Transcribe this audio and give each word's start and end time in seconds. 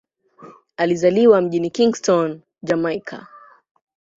Alizaliwa 0.77 1.41
mjini 1.41 1.69
Kingston, 1.69 2.41
Jamaika. 2.63 3.27